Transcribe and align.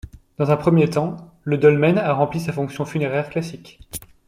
Dans 0.39 0.49
un 0.49 0.57
premier 0.57 0.89
temps, 0.89 1.15
le 1.43 1.59
dolmen 1.59 1.99
a 1.99 2.11
rempli 2.13 2.39
sa 2.39 2.51
fonction 2.51 2.85
funéraire 2.85 3.29
classique. 3.29 3.79